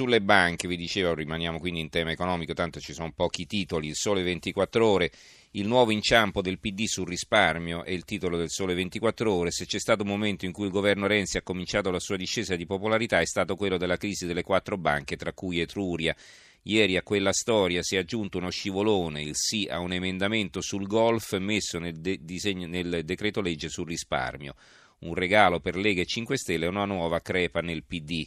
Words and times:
sulle 0.00 0.22
banche, 0.22 0.66
vi 0.66 0.78
dicevo, 0.78 1.12
rimaniamo 1.12 1.58
quindi 1.58 1.80
in 1.80 1.90
tema 1.90 2.10
economico, 2.10 2.54
tanto 2.54 2.80
ci 2.80 2.94
sono 2.94 3.12
pochi 3.12 3.44
titoli, 3.44 3.88
il 3.88 3.96
sole 3.96 4.22
24 4.22 4.86
ore, 4.86 5.12
il 5.50 5.66
nuovo 5.66 5.90
inciampo 5.90 6.40
del 6.40 6.58
PD 6.58 6.86
sul 6.86 7.06
risparmio 7.06 7.84
è 7.84 7.90
il 7.90 8.06
titolo 8.06 8.38
del 8.38 8.48
sole 8.48 8.72
24 8.72 9.30
ore, 9.30 9.50
se 9.50 9.66
c'è 9.66 9.78
stato 9.78 10.00
un 10.00 10.08
momento 10.08 10.46
in 10.46 10.52
cui 10.52 10.64
il 10.64 10.70
governo 10.70 11.06
Renzi 11.06 11.36
ha 11.36 11.42
cominciato 11.42 11.90
la 11.90 11.98
sua 11.98 12.16
discesa 12.16 12.56
di 12.56 12.64
popolarità 12.64 13.20
è 13.20 13.26
stato 13.26 13.56
quello 13.56 13.76
della 13.76 13.98
crisi 13.98 14.24
delle 14.24 14.42
quattro 14.42 14.78
banche, 14.78 15.16
tra 15.16 15.34
cui 15.34 15.60
Etruria. 15.60 16.16
Ieri 16.62 16.96
a 16.96 17.02
quella 17.02 17.34
storia 17.34 17.82
si 17.82 17.96
è 17.96 17.98
aggiunto 17.98 18.38
uno 18.38 18.48
scivolone, 18.48 19.20
il 19.20 19.36
sì 19.36 19.68
a 19.70 19.80
un 19.80 19.92
emendamento 19.92 20.62
sul 20.62 20.86
golf 20.86 21.36
messo 21.36 21.78
nel, 21.78 22.00
de- 22.00 22.20
disegno, 22.22 22.66
nel 22.66 23.02
decreto 23.04 23.42
legge 23.42 23.68
sul 23.68 23.86
risparmio. 23.86 24.54
Un 25.00 25.14
regalo 25.14 25.60
per 25.60 25.76
Lega 25.76 26.00
e 26.00 26.06
5 26.06 26.38
Stelle 26.38 26.64
e 26.64 26.68
una 26.68 26.86
nuova 26.86 27.20
crepa 27.20 27.60
nel 27.60 27.84
PD. 27.84 28.26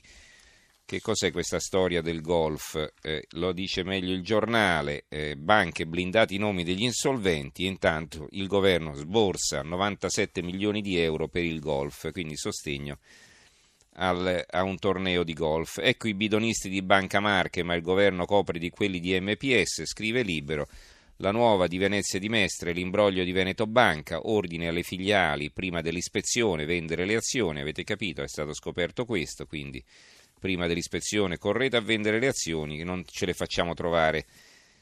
Che 0.86 1.00
cos'è 1.00 1.32
questa 1.32 1.60
storia 1.60 2.02
del 2.02 2.22
golf? 2.22 2.76
Eh, 3.02 3.26
lo 3.32 3.54
dice 3.54 3.84
meglio 3.84 4.14
il 4.14 4.22
giornale, 4.22 5.06
eh, 5.08 5.36
banche 5.38 5.88
blindati 5.88 6.36
i 6.36 6.40
nomi 6.40 6.64
degli 6.64 6.84
insolventi 6.84 7.66
intanto 7.66 8.28
il 8.32 8.48
governo 8.48 8.94
sborsa 8.94 9.62
97 9.62 10.42
milioni 10.42 10.82
di 10.82 11.00
euro 11.00 11.30
per 11.30 11.44
il 11.44 11.60
golf, 11.60 12.12
quindi 12.12 12.36
sostegno 12.36 13.00
al, 13.94 14.44
a 14.48 14.64
un 14.64 14.78
torneo 14.78 15.24
di 15.24 15.34
golf. 15.34 15.80
Ecco 15.82 16.08
i 16.08 16.14
bidonisti 16.14 16.70
di 16.70 16.82
Banca 16.82 17.22
Marche, 17.22 17.64
ma 17.64 17.76
il 17.76 17.82
governo 17.82 18.26
copre 18.26 18.60
di 18.60 18.70
quelli 18.70 19.00
di 19.00 19.20
MPS, 19.20 19.86
scrive 19.86 20.22
Libero. 20.22 20.68
La 21.18 21.32
nuova 21.32 21.68
di 21.68 21.78
Venezia 21.78 22.20
di 22.20 22.28
Mestre, 22.28 22.74
l'imbroglio 22.74 23.24
di 23.24 23.32
Veneto 23.32 23.68
Banca, 23.68 24.28
ordine 24.28 24.68
alle 24.68 24.84
filiali 24.84 25.52
prima 25.52 25.82
dell'ispezione, 25.82 26.66
vendere 26.66 27.06
le 27.06 27.16
azioni, 27.16 27.62
avete 27.62 27.84
capito, 27.84 28.24
è 28.24 28.28
stato 28.28 28.54
scoperto 28.54 29.06
questo, 29.06 29.46
quindi 29.46 29.82
prima 30.44 30.68
dell'ispezione 30.68 31.38
correte 31.38 31.78
a 31.78 31.80
vendere 31.80 32.20
le 32.20 32.28
azioni, 32.28 32.84
non 32.84 33.06
ce 33.06 33.26
le 33.26 33.34
facciamo 33.34 33.74
trovare 33.74 34.26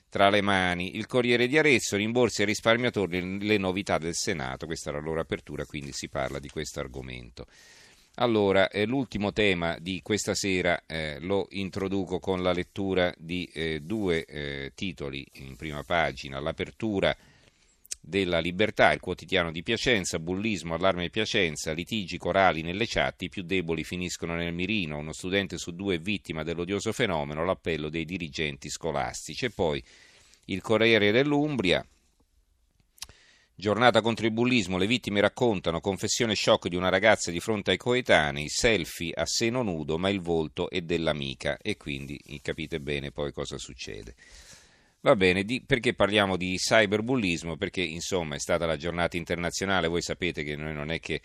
tra 0.09 0.31
le 0.31 0.41
mani. 0.41 0.95
Il 0.95 1.05
Corriere 1.05 1.45
di 1.45 1.55
Arezzo 1.55 1.97
rimborsi 1.97 2.41
ai 2.41 2.47
risparmiatori 2.47 3.45
le 3.45 3.57
novità 3.59 3.99
del 3.99 4.15
Senato, 4.15 4.65
questa 4.65 4.89
era 4.89 4.97
la 4.97 5.05
loro 5.05 5.19
apertura, 5.19 5.63
quindi 5.65 5.91
si 5.91 6.09
parla 6.09 6.39
di 6.39 6.49
questo 6.49 6.79
argomento. 6.79 7.45
Allora, 8.15 8.69
eh, 8.69 8.87
l'ultimo 8.87 9.31
tema 9.33 9.77
di 9.79 10.01
questa 10.01 10.33
sera 10.33 10.81
eh, 10.87 11.19
lo 11.19 11.45
introduco 11.51 12.17
con 12.17 12.41
la 12.41 12.53
lettura 12.53 13.13
di 13.15 13.47
eh, 13.53 13.81
due 13.81 14.25
eh, 14.25 14.71
titoli 14.73 15.23
in 15.33 15.55
prima 15.57 15.83
pagina. 15.83 16.39
L'apertura 16.39 17.15
della 18.01 18.39
Libertà, 18.39 18.91
il 18.91 18.99
quotidiano 18.99 19.51
di 19.51 19.61
Piacenza, 19.61 20.17
bullismo, 20.17 20.73
allarme 20.73 21.11
Piacenza, 21.11 21.71
litigi 21.71 22.17
corali 22.17 22.63
nelle 22.63 22.87
chat, 22.87 23.21
i 23.21 23.29
più 23.29 23.43
deboli 23.43 23.83
finiscono 23.83 24.33
nel 24.33 24.53
mirino, 24.53 24.97
uno 24.97 25.13
studente 25.13 25.57
su 25.57 25.71
due 25.71 25.95
è 25.95 25.99
vittima 25.99 26.43
dell'odioso 26.43 26.91
fenomeno, 26.91 27.45
l'appello 27.45 27.89
dei 27.89 28.05
dirigenti 28.05 28.69
scolastici. 28.69 29.45
E 29.45 29.51
poi 29.51 29.81
il 30.45 30.61
Corriere 30.61 31.11
dell'Umbria, 31.11 31.85
Giornata 33.53 34.01
contro 34.01 34.25
il 34.25 34.31
bullismo, 34.31 34.79
le 34.79 34.87
vittime 34.87 35.21
raccontano 35.21 35.81
confessione 35.81 36.33
shock 36.33 36.67
di 36.67 36.75
una 36.75 36.89
ragazza 36.89 37.29
di 37.29 37.39
fronte 37.39 37.69
ai 37.69 37.77
coetanei, 37.77 38.49
selfie 38.49 39.13
a 39.13 39.27
seno 39.27 39.61
nudo, 39.61 39.99
ma 39.99 40.09
il 40.09 40.19
volto 40.19 40.67
è 40.67 40.81
dell'amica 40.81 41.59
e 41.61 41.77
quindi 41.77 42.19
capite 42.41 42.79
bene 42.79 43.11
poi 43.11 43.31
cosa 43.31 43.59
succede. 43.59 44.15
Va 45.03 45.15
bene, 45.15 45.43
di, 45.43 45.63
perché 45.65 45.95
parliamo 45.95 46.37
di 46.37 46.57
cyberbullismo? 46.57 47.57
Perché 47.57 47.81
insomma 47.81 48.35
è 48.35 48.39
stata 48.39 48.67
la 48.67 48.77
giornata 48.77 49.17
internazionale, 49.17 49.87
voi 49.87 50.03
sapete 50.03 50.43
che 50.43 50.55
noi 50.55 50.75
non 50.75 50.91
è 50.91 50.99
che 50.99 51.21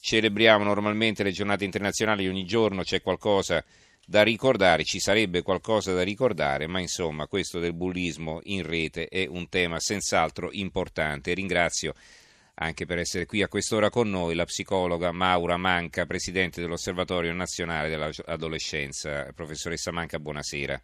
celebriamo 0.00 0.64
normalmente 0.64 1.22
le 1.22 1.30
giornate 1.30 1.66
internazionali, 1.66 2.26
ogni 2.26 2.46
giorno 2.46 2.82
c'è 2.82 3.02
qualcosa 3.02 3.62
da 4.06 4.22
ricordare, 4.22 4.84
ci 4.84 5.00
sarebbe 5.00 5.42
qualcosa 5.42 5.92
da 5.92 6.02
ricordare, 6.02 6.66
ma 6.66 6.80
insomma 6.80 7.26
questo 7.26 7.58
del 7.58 7.74
bullismo 7.74 8.40
in 8.44 8.62
rete 8.62 9.06
è 9.06 9.26
un 9.26 9.50
tema 9.50 9.78
senz'altro 9.78 10.48
importante. 10.52 11.34
Ringrazio 11.34 11.92
anche 12.54 12.86
per 12.86 12.98
essere 12.98 13.26
qui 13.26 13.42
a 13.42 13.48
quest'ora 13.48 13.90
con 13.90 14.08
noi 14.08 14.34
la 14.34 14.46
psicologa 14.46 15.12
Maura 15.12 15.58
Manca, 15.58 16.06
presidente 16.06 16.62
dell'Osservatorio 16.62 17.34
Nazionale 17.34 17.90
dell'Adolescenza. 17.90 19.30
Professoressa 19.34 19.92
Manca, 19.92 20.18
buonasera. 20.18 20.82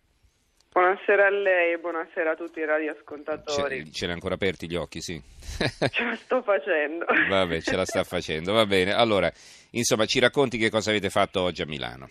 Buonasera 0.76 1.28
a 1.28 1.30
lei 1.30 1.72
e 1.72 1.78
buonasera 1.78 2.32
a 2.32 2.36
tutti 2.36 2.58
i 2.58 2.66
radioascoltatori. 2.66 3.86
Ce, 3.86 3.92
ce 3.92 4.06
l'ha 4.06 4.12
ancora 4.12 4.34
aperti 4.34 4.68
gli 4.68 4.74
occhi, 4.74 5.00
sì. 5.00 5.18
ce 5.48 6.04
la 6.04 6.14
sto 6.16 6.42
facendo. 6.42 7.06
Vabbè, 7.30 7.62
ce 7.62 7.76
la 7.76 7.86
sta 7.86 8.04
facendo, 8.04 8.52
va 8.52 8.66
bene. 8.66 8.92
Allora, 8.92 9.32
insomma, 9.70 10.04
ci 10.04 10.18
racconti 10.18 10.58
che 10.58 10.68
cosa 10.68 10.90
avete 10.90 11.08
fatto 11.08 11.40
oggi 11.40 11.62
a 11.62 11.66
Milano. 11.66 12.10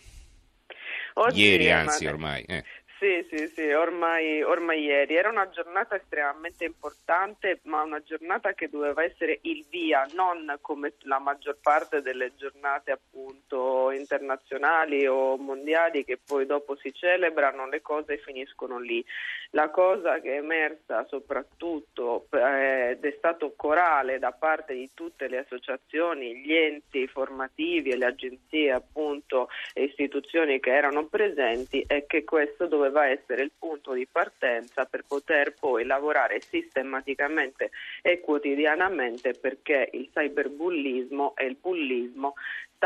Oggi, 1.13 1.43
Ieri, 1.43 1.69
anzi, 1.69 2.07
ormai. 2.07 2.43
Eh. 2.47 2.63
Sì, 2.97 3.27
sì, 3.29 3.51
sì, 3.53 3.61
ormai, 3.71 4.41
ormai, 4.41 4.83
ieri. 4.83 5.15
Era 5.15 5.29
una 5.29 5.49
giornata 5.49 5.97
estremamente 5.97 6.63
importante, 6.63 7.59
ma 7.63 7.81
una 7.81 8.01
giornata 8.01 8.53
che 8.53 8.69
doveva 8.69 9.03
essere 9.03 9.39
il 9.41 9.65
via, 9.69 10.07
non 10.13 10.57
come 10.61 10.93
la 10.99 11.19
maggior 11.19 11.57
parte 11.61 12.01
delle 12.01 12.31
giornate 12.37 12.91
appunto 12.91 13.91
internazionali 13.91 15.05
o 15.07 15.35
mondiali 15.35 16.05
che 16.05 16.17
poi 16.25 16.45
dopo 16.45 16.77
si 16.77 16.93
celebrano, 16.93 17.67
le 17.67 17.81
cose 17.81 18.17
finiscono 18.17 18.79
lì. 18.79 19.03
La 19.51 19.69
cosa 19.69 20.21
che 20.21 20.35
è 20.35 20.37
emersa 20.37 21.05
soprattutto 21.09 22.27
eh, 22.31 22.91
ed 22.91 23.03
è 23.03 23.15
stato 23.17 23.53
corale 23.57 24.19
da 24.19 24.31
parte 24.31 24.73
di 24.73 24.89
tutte 24.93 25.27
le 25.27 25.39
associazioni, 25.39 26.37
gli 26.37 26.53
enti 26.53 27.07
formativi 27.07 27.89
e 27.89 27.97
le 27.97 28.05
agenzie 28.05 28.71
appunto 28.71 29.49
e 29.73 29.83
istituzioni 29.83 30.61
che 30.61 30.73
erano 30.73 31.05
presenti 31.07 31.83
è 31.85 32.05
che 32.05 32.23
questo 32.23 32.67
doveva 32.67 32.83
doveva 32.85 33.07
essere 33.07 33.41
il 33.41 33.51
punto 33.57 33.93
di 33.93 34.07
partenza 34.09 34.85
per 34.85 35.03
poter 35.07 35.53
poi 35.59 35.85
lavorare 35.85 36.39
sistematicamente 36.41 37.71
e 38.01 38.19
quotidianamente 38.21 39.33
perché 39.33 39.89
il 39.93 40.09
cyberbullismo 40.13 41.35
e 41.35 41.45
il 41.45 41.57
bullismo 41.59 42.35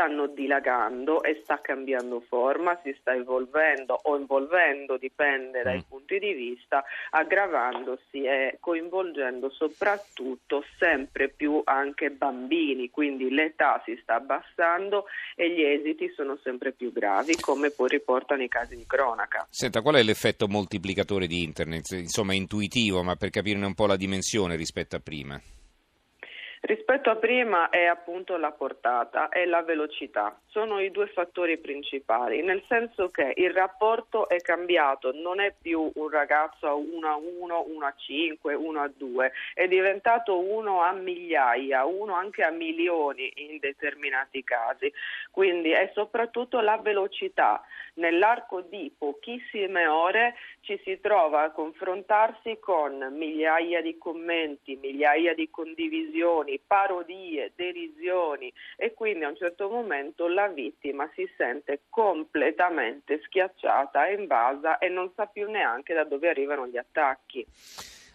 stanno 0.00 0.28
dilagando 0.28 1.22
e 1.22 1.40
sta 1.42 1.60
cambiando 1.60 2.22
forma, 2.26 2.80
si 2.82 2.96
sta 3.00 3.14
evolvendo 3.14 4.00
o 4.04 4.16
involvendo, 4.16 4.96
dipende 4.96 5.62
dai 5.62 5.76
mm. 5.76 5.88
punti 5.90 6.18
di 6.18 6.32
vista, 6.32 6.82
aggravandosi 7.10 8.22
e 8.22 8.56
coinvolgendo 8.60 9.50
soprattutto 9.50 10.64
sempre 10.78 11.28
più 11.28 11.60
anche 11.64 12.10
bambini, 12.10 12.88
quindi 12.88 13.28
l'età 13.28 13.82
si 13.84 13.98
sta 14.00 14.14
abbassando 14.14 15.04
e 15.36 15.52
gli 15.52 15.62
esiti 15.62 16.10
sono 16.16 16.38
sempre 16.42 16.72
più 16.72 16.92
gravi, 16.92 17.36
come 17.38 17.70
poi 17.70 17.88
riportano 17.88 18.42
i 18.42 18.48
casi 18.48 18.76
di 18.76 18.86
cronaca. 18.86 19.46
Senta, 19.50 19.82
qual 19.82 19.96
è 19.96 20.02
l'effetto 20.02 20.48
moltiplicatore 20.48 21.26
di 21.26 21.42
internet? 21.42 21.90
Insomma, 21.90 22.32
intuitivo, 22.32 23.02
ma 23.02 23.16
per 23.16 23.28
capirne 23.28 23.66
un 23.66 23.74
po' 23.74 23.84
la 23.84 23.96
dimensione 23.96 24.56
rispetto 24.56 24.96
a 24.96 25.00
prima. 25.00 25.38
Rispetto 26.62 27.08
a 27.08 27.16
prima 27.16 27.70
è 27.70 27.86
appunto 27.86 28.36
la 28.36 28.52
portata 28.52 29.30
e 29.30 29.46
la 29.46 29.62
velocità, 29.62 30.38
sono 30.48 30.78
i 30.78 30.90
due 30.90 31.06
fattori 31.06 31.56
principali, 31.56 32.42
nel 32.42 32.62
senso 32.68 33.08
che 33.08 33.32
il 33.36 33.50
rapporto 33.50 34.28
è 34.28 34.36
cambiato, 34.42 35.10
non 35.14 35.40
è 35.40 35.54
più 35.58 35.90
un 35.94 36.10
ragazzo 36.10 36.66
a 36.66 36.74
1 36.74 37.08
a 37.08 37.16
1, 37.16 37.64
1 37.66 37.86
a 37.86 37.94
5, 37.96 38.54
1 38.54 38.80
a 38.80 38.90
2, 38.94 39.32
è 39.54 39.68
diventato 39.68 40.38
uno 40.38 40.82
a 40.82 40.92
migliaia, 40.92 41.86
uno 41.86 42.12
anche 42.12 42.42
a 42.42 42.50
milioni 42.50 43.32
in 43.36 43.58
determinati 43.58 44.44
casi, 44.44 44.92
quindi 45.30 45.70
è 45.70 45.90
soprattutto 45.94 46.60
la 46.60 46.76
velocità. 46.76 47.64
Nell'arco 47.94 48.60
di 48.60 48.92
pochissime 48.96 49.86
ore 49.86 50.36
ci 50.60 50.78
si 50.84 51.00
trova 51.00 51.42
a 51.42 51.50
confrontarsi 51.50 52.58
con 52.60 53.08
migliaia 53.16 53.80
di 53.80 53.98
commenti, 53.98 54.76
migliaia 54.76 55.34
di 55.34 55.48
condivisioni, 55.50 56.49
parodie, 56.58 57.52
derisioni 57.54 58.52
e 58.76 58.94
quindi 58.94 59.24
a 59.24 59.28
un 59.28 59.36
certo 59.36 59.68
momento 59.68 60.26
la 60.26 60.48
vittima 60.48 61.08
si 61.14 61.28
sente 61.36 61.82
completamente 61.88 63.20
schiacciata 63.22 64.08
invasa 64.08 64.78
e 64.78 64.88
non 64.88 65.12
sa 65.14 65.26
più 65.26 65.48
neanche 65.50 65.94
da 65.94 66.04
dove 66.04 66.28
arrivano 66.28 66.66
gli 66.66 66.76
attacchi. 66.76 67.46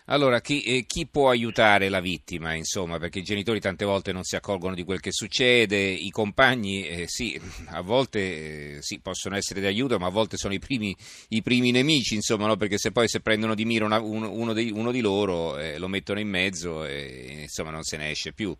Allora, 0.07 0.39
chi, 0.39 0.61
eh, 0.61 0.85
chi, 0.85 1.07
può 1.07 1.29
aiutare 1.29 1.89
la 1.89 1.99
vittima, 1.99 2.53
insomma, 2.53 2.99
perché 2.99 3.19
i 3.19 3.23
genitori 3.23 3.59
tante 3.59 3.85
volte 3.85 4.11
non 4.11 4.23
si 4.23 4.35
accorgono 4.35 4.75
di 4.75 4.83
quel 4.83 4.99
che 4.99 5.11
succede, 5.11 5.77
i 5.77 6.11
compagni, 6.11 6.87
eh, 6.87 7.07
sì, 7.07 7.39
a 7.69 7.81
volte 7.81 8.75
eh, 8.75 8.81
sì, 8.83 8.99
possono 8.99 9.35
essere 9.35 9.61
di 9.61 9.65
aiuto, 9.65 9.97
ma 9.97 10.05
a 10.05 10.11
volte 10.11 10.37
sono 10.37 10.53
i 10.53 10.59
primi, 10.59 10.95
i 11.29 11.41
primi 11.41 11.71
nemici, 11.71 12.13
insomma, 12.13 12.45
no? 12.45 12.55
perché 12.55 12.77
se 12.77 12.91
poi 12.91 13.07
se 13.07 13.21
prendono 13.21 13.55
di 13.55 13.65
mira 13.65 13.85
una, 13.85 13.99
uno, 13.99 14.29
uno, 14.31 14.53
di, 14.53 14.69
uno, 14.71 14.91
di, 14.91 15.01
loro 15.01 15.57
eh, 15.57 15.79
lo 15.79 15.87
mettono 15.87 16.19
in 16.19 16.29
mezzo 16.29 16.85
e 16.85 17.39
insomma 17.41 17.71
non 17.71 17.81
se 17.81 17.97
ne 17.97 18.11
esce 18.11 18.31
più. 18.31 18.55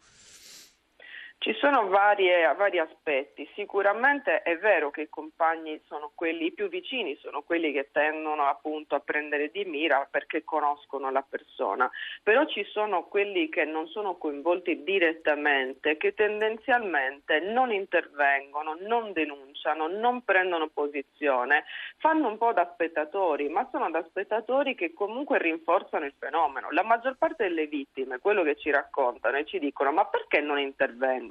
Ci 1.38 1.54
sono 1.60 1.88
varie, 1.90 2.52
vari 2.56 2.80
aspetti, 2.80 3.48
sicuramente 3.54 4.42
è 4.42 4.58
vero 4.58 4.90
che 4.90 5.02
i 5.02 5.10
compagni 5.10 5.80
sono 5.86 6.12
quelli 6.16 6.52
più 6.52 6.70
vicini, 6.70 7.16
sono 7.18 7.44
quelli 7.44 7.72
che 7.72 7.90
tendono 7.92 8.46
appunto 8.46 8.96
a 8.96 9.00
prendere 9.00 9.52
di 9.52 9.64
mira 9.64 10.08
perché 10.10 10.44
conoscono 10.44 11.12
la 11.12 11.22
persona, 11.22 11.88
però 12.24 12.46
ci 12.46 12.64
sono 12.64 13.04
quelli 13.04 13.48
che 13.50 13.64
non 13.64 13.86
sono 13.90 14.16
coinvolti 14.18 14.82
direttamente, 14.84 15.98
che 15.98 16.16
tendenzialmente 16.16 17.40
non 17.42 17.72
intervengono, 17.72 18.76
non 18.80 19.14
denunciano 19.14 19.88
non 19.88 20.24
prendono 20.24 20.70
posizione, 20.70 21.66
fanno 21.98 22.28
un 22.28 22.38
po' 22.38 22.54
da 22.54 22.70
spettatori, 22.74 23.50
ma 23.50 23.68
sono 23.72 23.92
da 23.92 24.04
spettatori 24.08 24.74
che 24.74 24.94
comunque 24.94 25.38
rinforzano 25.38 26.06
il 26.06 26.14
fenomeno. 26.18 26.72
La 26.72 26.84
maggior 26.84 27.18
parte 27.18 27.44
delle 27.44 27.68
vittime, 27.68 28.18
quello 28.20 28.42
che 28.42 28.56
ci 28.56 28.72
raccontano 28.72 29.38
e 29.38 29.46
ci 29.46 29.60
dicono 29.60 29.92
ma 29.92 30.06
perché 30.06 30.42
non 30.42 30.58
intervengono? 30.58 31.25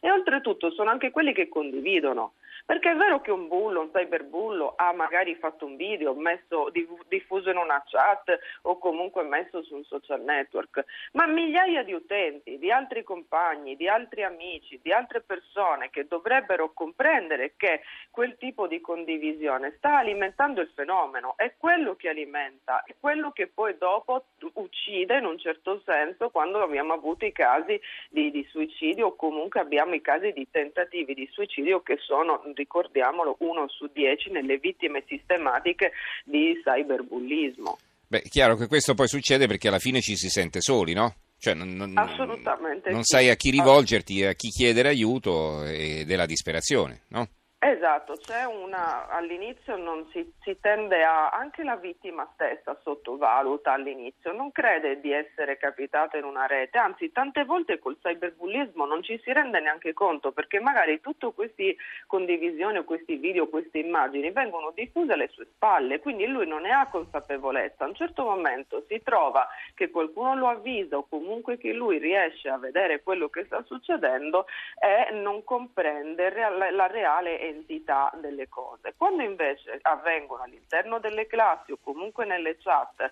E 0.00 0.10
oltretutto 0.10 0.70
sono 0.70 0.90
anche 0.90 1.10
quelli 1.10 1.32
che 1.32 1.48
condividono. 1.48 2.34
Perché 2.66 2.90
è 2.90 2.96
vero 2.96 3.20
che 3.20 3.30
un 3.30 3.46
bullo, 3.46 3.82
un 3.82 3.92
cyberbullo 3.92 4.74
ha 4.76 4.92
magari 4.92 5.36
fatto 5.36 5.66
un 5.66 5.76
video, 5.76 6.14
messo, 6.14 6.68
diffuso 7.06 7.50
in 7.50 7.58
una 7.58 7.80
chat 7.86 8.36
o 8.62 8.78
comunque 8.78 9.22
messo 9.22 9.62
su 9.62 9.76
un 9.76 9.84
social 9.84 10.20
network, 10.22 10.84
ma 11.12 11.26
migliaia 11.26 11.84
di 11.84 11.92
utenti, 11.92 12.58
di 12.58 12.72
altri 12.72 13.04
compagni, 13.04 13.76
di 13.76 13.86
altri 13.86 14.24
amici, 14.24 14.80
di 14.82 14.90
altre 14.92 15.20
persone 15.20 15.90
che 15.90 16.08
dovrebbero 16.08 16.72
comprendere 16.72 17.54
che 17.56 17.82
quel 18.10 18.36
tipo 18.36 18.66
di 18.66 18.80
condivisione 18.80 19.74
sta 19.76 19.98
alimentando 19.98 20.60
il 20.60 20.70
fenomeno, 20.74 21.34
è 21.36 21.54
quello 21.56 21.94
che 21.94 22.08
alimenta, 22.08 22.82
è 22.84 22.96
quello 22.98 23.30
che 23.30 23.46
poi 23.46 23.76
dopo 23.78 24.24
uccide 24.54 25.18
in 25.18 25.24
un 25.24 25.38
certo 25.38 25.82
senso 25.84 26.30
quando 26.30 26.60
abbiamo 26.62 26.94
avuto 26.94 27.24
i 27.24 27.32
casi 27.32 27.80
di, 28.08 28.32
di 28.32 28.44
suicidio 28.50 29.06
o 29.06 29.14
comunque 29.14 29.35
abbiamo 29.58 29.94
i 29.94 30.00
casi 30.00 30.32
di 30.32 30.46
tentativi 30.50 31.14
di 31.14 31.28
suicidio 31.30 31.82
che 31.82 31.96
sono 31.98 32.42
ricordiamolo, 32.54 33.36
uno 33.40 33.68
su 33.68 33.88
dieci 33.92 34.30
nelle 34.30 34.58
vittime 34.58 35.04
sistematiche 35.06 35.92
di 36.24 36.60
cyberbullismo. 36.62 37.78
Beh, 38.08 38.22
è 38.22 38.28
chiaro 38.28 38.56
che 38.56 38.68
questo 38.68 38.94
poi 38.94 39.08
succede 39.08 39.46
perché 39.46 39.68
alla 39.68 39.78
fine 39.78 40.00
ci 40.00 40.16
si 40.16 40.28
sente 40.28 40.60
soli, 40.60 40.92
no? 40.92 41.14
Cioè, 41.38 41.54
non, 41.54 41.74
non, 41.74 41.92
Assolutamente. 41.96 42.90
Non 42.90 43.02
sì. 43.02 43.16
sai 43.16 43.30
a 43.30 43.34
chi 43.34 43.50
rivolgerti, 43.50 44.24
a 44.24 44.32
chi 44.32 44.48
chiedere 44.48 44.88
aiuto 44.88 45.64
ed 45.64 46.10
è 46.10 46.16
la 46.16 46.26
disperazione, 46.26 47.02
no? 47.08 47.28
Esatto, 47.68 48.14
c'è 48.14 48.44
una, 48.44 49.08
all'inizio 49.08 49.74
si, 50.12 50.32
si, 50.42 50.56
tende 50.60 51.02
a, 51.02 51.30
anche 51.30 51.64
la 51.64 51.74
vittima 51.74 52.24
stessa 52.34 52.78
sottovaluta 52.80 53.72
all'inizio, 53.72 54.30
non 54.30 54.52
crede 54.52 55.00
di 55.00 55.10
essere 55.10 55.56
capitata 55.56 56.16
in 56.16 56.22
una 56.22 56.46
rete, 56.46 56.78
anzi 56.78 57.10
tante 57.10 57.44
volte 57.44 57.80
col 57.80 57.98
cyberbullismo 58.00 58.86
non 58.86 59.02
ci 59.02 59.20
si 59.20 59.32
rende 59.32 59.58
neanche 59.58 59.94
conto 59.94 60.30
perché 60.30 60.60
magari 60.60 61.00
tutte 61.00 61.32
queste 61.34 61.74
condivisioni 62.06 62.84
questi 62.84 63.16
video, 63.16 63.48
queste 63.48 63.78
immagini 63.80 64.30
vengono 64.30 64.70
diffuse 64.72 65.14
alle 65.14 65.26
sue 65.32 65.46
spalle, 65.46 65.98
quindi 65.98 66.24
lui 66.26 66.46
non 66.46 66.62
ne 66.62 66.70
ha 66.70 66.86
consapevolezza, 66.86 67.82
a 67.82 67.88
un 67.88 67.96
certo 67.96 68.22
momento 68.22 68.84
si 68.86 69.02
trova 69.02 69.44
che 69.74 69.90
qualcuno 69.90 70.36
lo 70.36 70.46
avvisa 70.46 70.98
o 70.98 71.08
comunque 71.08 71.58
che 71.58 71.72
lui 71.72 71.98
riesce 71.98 72.48
a 72.48 72.58
vedere 72.58 73.02
quello 73.02 73.28
che 73.28 73.44
sta 73.46 73.60
succedendo 73.64 74.46
e 74.78 75.12
non 75.14 75.42
comprende 75.42 76.30
la 76.70 76.86
reale 76.86 77.40
entità 77.40 77.54
l'entità 77.56 78.12
delle 78.20 78.48
cose. 78.48 78.94
Quando 78.96 79.22
invece 79.22 79.78
avvengono 79.82 80.42
all'interno 80.42 80.98
delle 80.98 81.26
classi 81.26 81.72
o 81.72 81.78
comunque 81.82 82.24
nelle 82.26 82.56
chat 82.58 83.10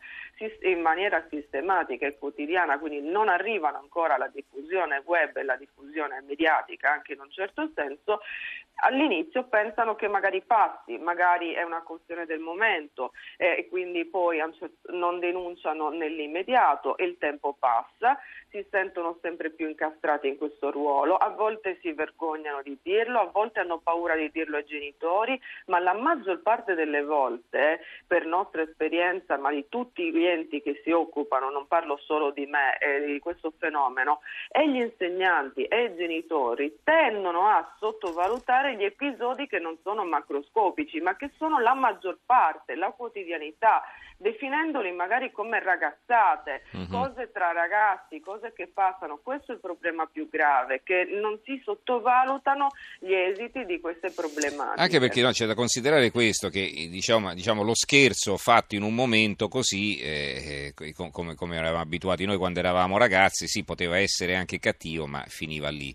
in 0.63 0.81
maniera 0.81 1.25
sistematica 1.31 2.07
e 2.07 2.19
quotidiana, 2.19 2.79
quindi 2.79 3.01
non 3.01 3.29
arrivano 3.29 3.79
ancora 3.79 4.15
alla 4.15 4.29
diffusione 4.29 5.03
web 5.05 5.37
e 5.37 5.41
alla 5.41 5.57
diffusione 5.57 6.23
mediatica 6.27 6.93
anche 6.93 7.15
in 7.15 7.21
un 7.21 7.31
certo 7.31 7.71
senso, 7.75 8.21
all'inizio 8.77 9.45
pensano 9.45 9.95
che 9.95 10.09
magari 10.09 10.43
passi, 10.43 10.99
magari 10.99 11.53
è 11.53 11.63
una 11.63 11.83
questione 11.83 12.27
del 12.27 12.41
momento 12.41 13.13
eh, 13.37 13.57
e 13.59 13.69
quindi 13.69 14.05
poi 14.05 14.43
non 14.91 15.21
denunciano 15.21 15.91
nell'immediato 15.91 16.97
e 16.97 17.05
il 17.05 17.19
tempo 17.19 17.55
passa, 17.59 18.19
si 18.55 18.65
sentono 18.71 19.19
sempre 19.21 19.51
più 19.51 19.67
incastrati 19.67 20.29
in 20.29 20.37
questo 20.37 20.71
ruolo, 20.71 21.17
a 21.17 21.31
volte 21.31 21.79
si 21.81 21.93
vergognano 21.93 22.63
di 22.63 22.79
dirlo, 22.81 23.19
a 23.19 23.31
volte 23.33 23.59
hanno 23.59 23.79
paura 23.79 24.15
di 24.15 24.31
dirlo 24.31 24.57
ai 24.57 24.65
genitori, 24.65 25.41
ma 25.67 25.81
la 25.81 25.93
maggior 25.93 26.41
parte 26.41 26.75
delle 26.75 27.03
volte, 27.03 27.81
per 28.07 28.27
nostra 28.27 28.63
esperienza, 28.63 29.37
ma 29.39 29.51
di 29.51 29.67
tutti 29.69 30.07
i 30.07 30.13
clienti 30.13 30.63
che 30.63 30.81
si 30.85 30.93
occupano, 30.93 31.51
non 31.51 31.67
parlo 31.67 31.97
solo 31.97 32.31
di 32.31 32.47
me 32.47 32.79
e 32.79 33.05
di 33.07 33.19
questo 33.19 33.53
fenomeno, 33.59 34.21
e 34.49 34.71
gli 34.71 34.77
insegnanti 34.77 35.65
e 35.65 35.87
i 35.87 35.97
genitori 35.97 36.79
tendono 36.85 37.49
a 37.49 37.75
sottovalutare 37.81 38.77
gli 38.77 38.85
episodi 38.85 39.49
che 39.49 39.59
non 39.59 39.77
sono 39.83 40.05
macroscopici, 40.05 41.01
ma 41.01 41.17
che 41.17 41.33
sono 41.39 41.59
la 41.59 41.75
maggior 41.75 42.19
parte, 42.25 42.77
la 42.77 42.93
quotidianità, 42.93 43.83
definendoli 44.17 44.93
magari 44.93 45.33
come 45.33 45.59
ragazzate, 45.61 46.63
uh-huh. 46.73 46.87
cose 46.89 47.33
tra 47.33 47.51
ragazzi, 47.53 48.21
cose 48.21 48.44
che 48.53 48.69
passano. 48.73 49.21
Questo 49.23 49.53
è 49.53 49.55
il 49.55 49.61
problema 49.61 50.07
più 50.07 50.29
grave, 50.29 50.83
che 50.85 51.05
non 51.05 51.39
si 51.45 51.61
sottovalutano 51.65 52.69
gli 53.01 53.13
esiti 53.13 53.65
di 53.65 53.81
queste 53.81 54.11
problematiche. 54.11 54.81
Anche 54.81 54.99
perché 54.99 55.23
no, 55.23 55.31
c'è 55.31 55.47
da 55.47 55.55
considerare 55.55 56.11
questo, 56.11 56.49
che 56.49 56.89
diciamo, 56.91 57.35
diciamo, 57.35 57.63
lo 57.63 57.75
scherzo 57.75 58.37
fatto 58.37 58.75
in 58.75 58.83
un 58.83 58.95
momento 58.95 59.49
così, 59.49 59.99
eh, 59.99 60.73
eh 60.77 60.93
come, 60.93 61.35
come 61.35 61.57
eravamo 61.57 61.83
abituati 61.83 62.25
noi 62.25 62.37
quando 62.37 62.59
eravamo 62.59 62.99
ragazzi, 62.99 63.47
sì, 63.47 63.65
poteva 63.65 63.99
essere 63.99 64.35
anche 64.35 64.59
cattivo, 64.59 65.07
ma 65.07 65.25
finiva 65.27 65.69
lì. 65.69 65.95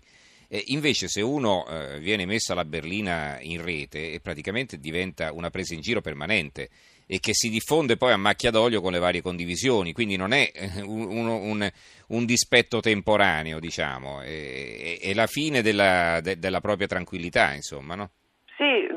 Invece 0.52 1.06
se 1.06 1.20
uno 1.20 1.64
eh, 1.68 2.00
viene 2.00 2.26
messo 2.26 2.50
alla 2.50 2.64
berlina 2.64 3.38
in 3.40 3.62
rete 3.62 4.18
praticamente 4.20 4.80
diventa 4.80 5.32
una 5.32 5.48
presa 5.48 5.74
in 5.74 5.80
giro 5.80 6.00
permanente 6.00 6.70
e 7.12 7.18
che 7.18 7.34
si 7.34 7.48
diffonde 7.48 7.96
poi 7.96 8.12
a 8.12 8.16
macchia 8.16 8.52
d'olio 8.52 8.80
con 8.80 8.92
le 8.92 9.00
varie 9.00 9.20
condivisioni, 9.20 9.92
quindi 9.92 10.14
non 10.14 10.30
è 10.30 10.48
eh, 10.54 10.80
un, 10.82 11.26
un, 11.26 11.72
un 12.06 12.24
dispetto 12.24 12.78
temporaneo, 12.78 13.58
diciamo, 13.58 14.20
è, 14.20 14.96
è 15.00 15.12
la 15.12 15.26
fine 15.26 15.60
della, 15.60 16.20
de, 16.20 16.38
della 16.38 16.60
propria 16.60 16.86
tranquillità, 16.86 17.52
insomma, 17.52 17.96
no? 17.96 18.12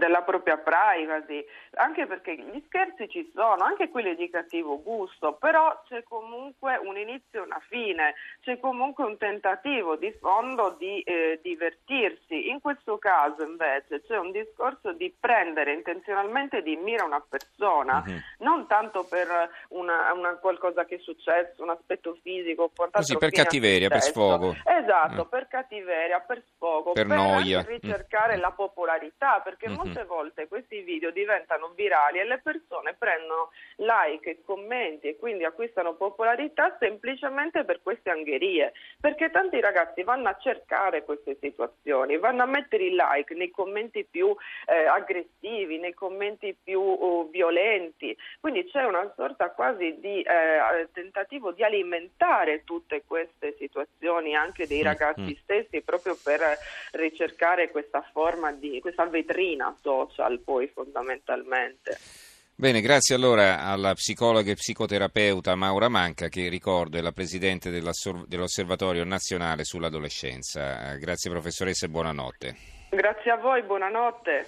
Della 0.04 0.24
propria 0.24 0.58
privacy, 0.58 1.46
anche 1.76 2.06
perché 2.06 2.36
gli 2.36 2.62
scherzi 2.68 3.08
ci 3.08 3.32
sono, 3.34 3.64
anche 3.64 3.88
quelli 3.88 4.18
di 4.18 4.30
cattivo 4.30 4.82
gusto, 4.84 5.32
però 5.40 5.82
c'è 5.88 6.04
comunque 6.04 6.76
un 6.76 6.98
inizio 6.98 7.40
e 7.40 7.46
una 7.46 7.62
fine, 7.70 8.14
c'è 8.42 8.60
comunque 8.60 9.06
un 9.06 9.16
tentativo 9.18 9.96
di 9.96 10.12
fondo 10.20 10.76
di 10.78 11.00
eh, 11.04 11.40
divertirsi. 11.42 12.50
In 12.50 12.60
questo 12.60 12.98
caso 12.98 13.44
invece 13.44 14.02
c'è 14.06 14.18
un 14.18 14.32
discorso 14.32 14.92
di 14.92 15.16
prendere 15.18 15.72
intenzionalmente 15.72 16.62
di 16.62 16.76
mira 16.76 17.06
una 17.06 17.24
persona, 17.26 18.04
uh-huh. 18.06 18.20
non 18.40 18.68
tanto 18.68 19.06
per 19.06 19.28
una, 19.70 20.12
una 20.12 20.36
qualcosa 20.36 20.84
che 20.84 20.96
è 20.96 21.00
successo, 21.00 21.64
un 21.64 21.70
aspetto 21.70 22.18
fisico, 22.22 22.70
Così, 22.92 23.16
per 23.16 23.32
cattiveria, 23.32 23.88
per 23.88 24.02
sfogo. 24.02 24.54
Esatto, 24.66 25.22
uh 25.22 25.30
per 25.30 25.48
cattiveria, 25.48 26.20
per 26.20 26.44
sfogo, 26.54 26.92
per, 26.92 27.08
per 27.08 27.16
noia. 27.16 27.62
ricercare 27.62 28.36
uh 28.36 28.40
la 28.42 28.52
popolarità, 28.52 29.40
perché 29.42 29.68
uh-huh. 29.68 29.76
Molte 29.94 30.06
volte 30.06 30.48
questi 30.48 30.82
video 30.82 31.12
diventano 31.12 31.72
virali 31.76 32.20
e 32.20 32.26
le 32.26 32.40
persone 32.40 32.96
prendono 32.98 33.52
like 33.78 34.30
e 34.30 34.42
commenti 34.44 35.08
e 35.08 35.18
quindi 35.18 35.44
acquistano 35.44 35.94
popolarità 35.94 36.76
semplicemente 36.80 37.64
per 37.64 37.82
queste 37.82 38.10
angherie, 38.10 38.74
perché 39.00 39.30
tanti 39.30 39.60
ragazzi 39.60 40.04
vanno 40.04 40.30
a 40.30 40.38
cercare 40.38 41.04
queste 41.04 41.38
situazioni, 41.40 42.18
vanno 42.18 42.44
a 42.44 42.48
mettere 42.48 42.86
il 42.86 42.96
like 42.96 43.34
nei 43.36 43.52
commenti 43.52 44.06
più 44.10 44.36
eh, 44.66 44.86
aggressivi, 44.86 45.78
nei 45.78 45.94
commenti 45.94 46.56
più 46.62 46.82
uh, 46.82 47.30
violenti, 47.30 48.16
quindi 48.40 48.66
c'è 48.66 48.84
una 48.84 49.12
sorta 49.16 49.52
quasi 49.52 50.00
di 50.00 50.22
eh, 50.22 50.90
tentativo 50.92 51.52
di 51.52 51.64
alimentare 51.64 52.64
tutte 52.64 53.04
queste 53.06 53.56
situazioni 53.58 54.36
anche 54.36 54.68
dei 54.68 54.82
ragazzi 54.82 55.22
mm. 55.22 55.42
stessi 55.42 55.82
proprio 55.82 56.18
per 56.22 56.42
ricercare 56.94 57.70
questa 57.70 58.02
forma 58.12 58.52
di 58.52 58.80
questa 58.80 59.06
vetrina 59.06 59.76
social 59.84 60.40
poi 60.40 60.68
fondamentalmente. 60.74 61.98
Bene, 62.56 62.82
grazie 62.82 63.16
allora 63.16 63.62
alla 63.62 63.94
psicologa 63.94 64.52
e 64.52 64.56
psicoterapeuta 64.56 65.56
Maura 65.56 65.90
Manca 65.90 66.28
che 66.28 66.50
ricordo 66.50 66.98
è 66.98 67.02
la 67.02 67.12
presidente 67.12 67.70
dell'Osservatorio 67.72 69.04
Nazionale 69.04 69.64
sull'Adolescenza. 69.64 70.96
Grazie 70.96 71.32
professoressa 71.32 71.88
e 71.88 71.90
buonanotte. 71.90 72.56
Grazie 72.92 73.32
a 73.32 73.38
voi, 73.38 73.64
buonanotte. 73.64 74.48